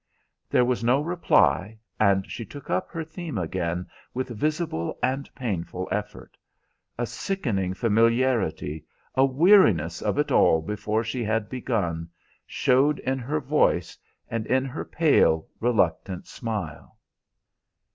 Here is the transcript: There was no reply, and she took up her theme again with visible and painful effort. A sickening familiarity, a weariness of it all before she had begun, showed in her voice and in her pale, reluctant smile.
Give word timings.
There 0.49 0.65
was 0.65 0.83
no 0.83 0.99
reply, 0.99 1.77
and 1.99 2.25
she 2.25 2.43
took 2.43 2.71
up 2.71 2.89
her 2.89 3.03
theme 3.03 3.37
again 3.37 3.85
with 4.15 4.29
visible 4.29 4.97
and 5.03 5.29
painful 5.35 5.87
effort. 5.91 6.35
A 6.97 7.05
sickening 7.05 7.75
familiarity, 7.75 8.83
a 9.13 9.23
weariness 9.25 10.01
of 10.01 10.17
it 10.17 10.31
all 10.31 10.59
before 10.63 11.03
she 11.03 11.23
had 11.23 11.49
begun, 11.49 12.09
showed 12.47 12.97
in 12.97 13.19
her 13.19 13.39
voice 13.39 13.95
and 14.27 14.47
in 14.47 14.65
her 14.65 14.85
pale, 14.85 15.45
reluctant 15.59 16.25
smile. 16.25 16.97